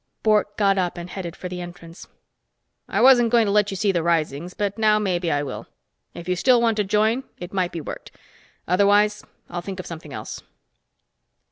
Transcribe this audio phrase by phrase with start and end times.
[0.23, 2.07] Bork got up and headed for the entrance.
[2.89, 5.67] "I wasn't going to let you see the risings, but now maybe I will.
[6.15, 8.09] If you still want to join, it might be worked.
[8.67, 10.41] Otherwise, I'll think of something else."